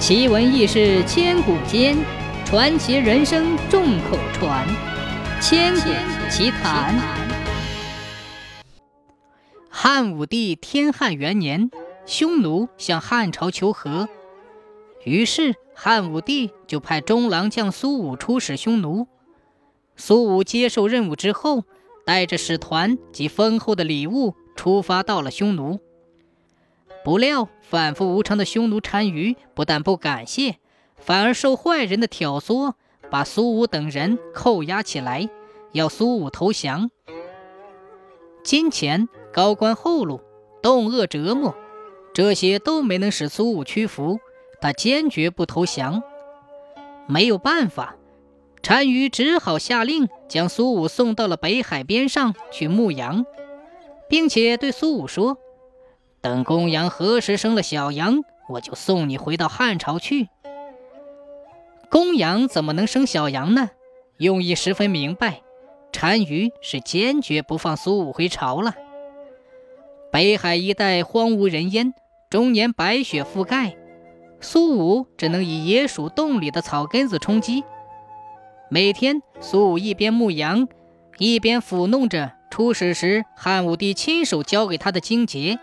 [0.00, 1.94] 奇闻异事千古间，
[2.46, 4.66] 传奇人生众口传。
[5.42, 5.90] 千古
[6.30, 6.98] 奇谈。
[9.68, 11.70] 汉武帝天汉元年，
[12.06, 14.08] 匈奴向汉朝求和，
[15.04, 19.06] 于是汉武帝就派中郎将苏武出使匈奴。
[19.96, 21.64] 苏武接受任务之后，
[22.06, 25.78] 带着使团及丰厚的礼物出发到了匈奴。
[27.02, 30.56] 不料，反复无常的匈奴单于不但不感谢，
[30.96, 32.74] 反而受坏人的挑唆，
[33.10, 35.28] 把苏武等人扣押起来，
[35.72, 36.90] 要苏武投降。
[38.44, 40.20] 金钱、高官厚禄、
[40.62, 41.54] 冻饿折磨，
[42.12, 44.18] 这些都没能使苏武屈服，
[44.60, 46.02] 他坚决不投降。
[47.06, 47.96] 没有办法，
[48.62, 53.24] 单于只好下令将苏武送到了北海边上去牧羊，
[54.08, 55.38] 并且对苏武说。
[56.22, 60.28] 等公羊何时生了小羊，我就送你回到汉朝去。
[61.90, 63.70] 公羊怎么能生小羊呢？
[64.18, 65.40] 用意十分明白，
[65.92, 68.74] 单于是坚决不放苏武回朝了。
[70.12, 71.94] 北海一带荒无人烟，
[72.28, 73.76] 终年白雪覆盖，
[74.40, 77.64] 苏武只能以野鼠洞里的草根子充饥。
[78.68, 80.68] 每天，苏武一边牧羊，
[81.16, 85.58] 一边抚弄着出使时汉武帝亲手交给他的荆节。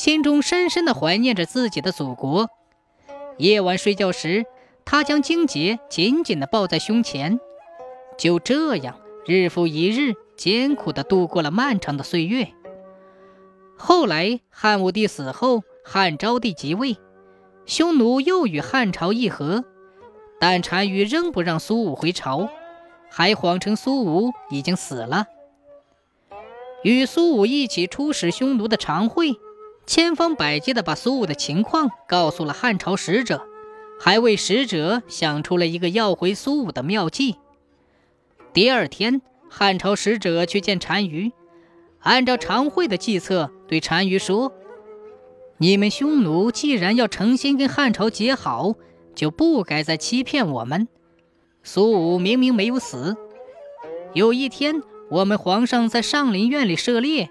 [0.00, 2.48] 心中深深的怀念着自己的祖国。
[3.36, 4.46] 夜晚睡觉时，
[4.86, 7.38] 他将荆棘紧紧的抱在胸前。
[8.16, 12.48] 就这样，日复一日，艰苦的度过了漫长的岁月。
[13.76, 16.96] 后来，汉武帝死后，汉昭帝即位，
[17.66, 19.64] 匈奴又与汉朝议和，
[20.38, 22.48] 但单于仍不让苏武回朝，
[23.10, 25.26] 还谎称苏武已经死了。
[26.84, 29.34] 与苏武一起出使匈奴的常惠。
[29.90, 33.44] 千方百计地把苏武的情况告诉了汉朝使者，
[33.98, 37.34] 还为使者想出了一个要回苏武的妙计。
[38.52, 41.32] 第二天，汉朝使者去见单于，
[41.98, 44.52] 按照常惠的计策，对单于说
[45.58, 48.74] ：“你们匈奴既然要诚心跟汉朝结好，
[49.16, 50.86] 就不该再欺骗我们。
[51.64, 53.16] 苏武明明没有死。
[54.14, 57.28] 有一天，我们皇上在上林苑里射猎，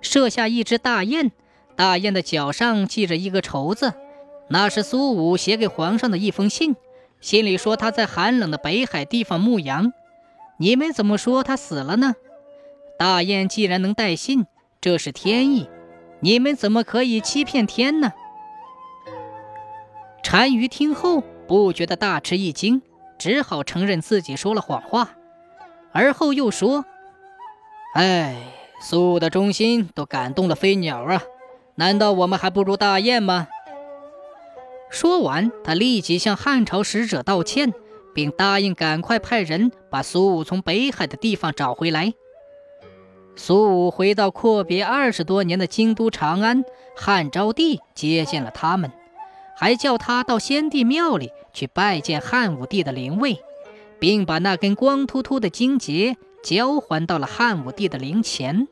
[0.00, 1.30] 射下一只大雁。”
[1.78, 3.94] 大雁的脚上系着一个绸子，
[4.48, 6.74] 那是苏武写给皇上的一封信。
[7.20, 9.92] 信里说他在寒冷的北海地方牧羊。
[10.56, 12.16] 你们怎么说他死了呢？
[12.98, 14.46] 大雁既然能带信，
[14.80, 15.70] 这是天意，
[16.18, 18.12] 你们怎么可以欺骗天呢？
[20.20, 22.82] 单于听后不觉得大吃一惊，
[23.18, 25.10] 只好承认自己说了谎话。
[25.92, 26.84] 而后又说
[27.94, 28.36] ：“哎，
[28.80, 31.22] 苏武的忠心都感动了飞鸟啊！”
[31.78, 33.46] 难道我们还不如大雁吗？
[34.90, 37.72] 说完，他立即向汉朝使者道歉，
[38.12, 42.14] 并答应赶快派人把苏武从北海的地方找回来。
[43.36, 46.64] 苏武回到阔别二十多年的京都长安，
[46.96, 48.90] 汉昭帝接见了他们，
[49.56, 53.38] 还叫他到先帝庙里去拜见汉武帝的灵位，
[54.00, 58.66] 并把那根光秃秃的荆棘交还到了汉武帝的灵前。